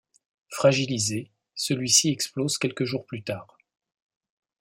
[0.49, 3.59] Fragilisé, celui-ci explose quelques jours plus tard.